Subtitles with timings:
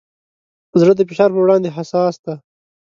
[0.79, 2.35] زړه د فشار پر وړاندې حساس دی.